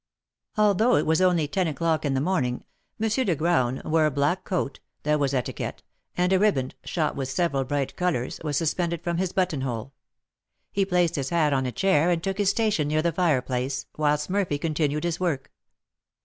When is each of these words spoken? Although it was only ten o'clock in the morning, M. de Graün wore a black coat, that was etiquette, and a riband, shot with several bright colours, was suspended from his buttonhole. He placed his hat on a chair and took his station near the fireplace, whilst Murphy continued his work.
Although 0.57 0.95
it 0.95 1.05
was 1.05 1.21
only 1.21 1.47
ten 1.47 1.67
o'clock 1.67 2.05
in 2.05 2.15
the 2.15 2.21
morning, 2.21 2.63
M. 2.99 3.07
de 3.07 3.35
Graün 3.35 3.85
wore 3.85 4.07
a 4.07 4.09
black 4.09 4.43
coat, 4.45 4.79
that 5.03 5.19
was 5.19 5.31
etiquette, 5.31 5.83
and 6.17 6.33
a 6.33 6.39
riband, 6.39 6.73
shot 6.83 7.15
with 7.15 7.29
several 7.29 7.63
bright 7.65 7.95
colours, 7.95 8.39
was 8.43 8.57
suspended 8.57 9.03
from 9.03 9.17
his 9.17 9.31
buttonhole. 9.31 9.93
He 10.71 10.85
placed 10.85 11.17
his 11.17 11.29
hat 11.29 11.53
on 11.53 11.67
a 11.67 11.71
chair 11.71 12.09
and 12.09 12.23
took 12.23 12.39
his 12.39 12.49
station 12.49 12.87
near 12.87 13.03
the 13.03 13.11
fireplace, 13.11 13.85
whilst 13.95 14.27
Murphy 14.27 14.57
continued 14.57 15.03
his 15.03 15.19
work. 15.19 15.51